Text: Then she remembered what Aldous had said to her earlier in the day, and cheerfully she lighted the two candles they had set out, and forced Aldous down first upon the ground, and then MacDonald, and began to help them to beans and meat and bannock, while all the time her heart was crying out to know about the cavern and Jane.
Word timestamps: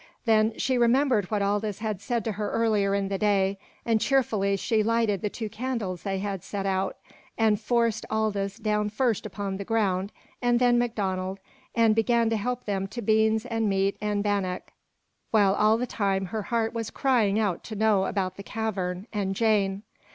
Then 0.25 0.57
she 0.57 0.79
remembered 0.79 1.25
what 1.29 1.43
Aldous 1.43 1.77
had 1.77 2.01
said 2.01 2.25
to 2.25 2.31
her 2.31 2.49
earlier 2.49 2.95
in 2.95 3.07
the 3.09 3.19
day, 3.19 3.59
and 3.85 4.01
cheerfully 4.01 4.57
she 4.57 4.81
lighted 4.81 5.21
the 5.21 5.29
two 5.29 5.47
candles 5.47 6.01
they 6.01 6.17
had 6.17 6.43
set 6.43 6.65
out, 6.65 6.97
and 7.37 7.61
forced 7.61 8.03
Aldous 8.09 8.57
down 8.57 8.89
first 8.89 9.27
upon 9.27 9.57
the 9.57 9.63
ground, 9.63 10.11
and 10.41 10.57
then 10.59 10.79
MacDonald, 10.79 11.39
and 11.75 11.93
began 11.93 12.31
to 12.31 12.35
help 12.37 12.65
them 12.65 12.87
to 12.87 13.01
beans 13.03 13.45
and 13.45 13.69
meat 13.69 13.95
and 14.01 14.23
bannock, 14.23 14.71
while 15.29 15.53
all 15.53 15.77
the 15.77 15.85
time 15.85 16.25
her 16.25 16.41
heart 16.41 16.73
was 16.73 16.89
crying 16.89 17.37
out 17.37 17.63
to 17.65 17.75
know 17.75 18.05
about 18.05 18.37
the 18.37 18.41
cavern 18.43 19.05
and 19.13 19.35
Jane. 19.35 19.83